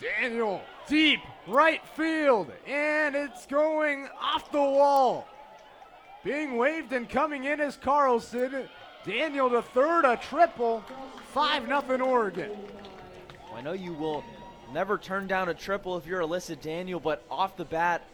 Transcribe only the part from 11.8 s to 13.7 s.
Oregon. I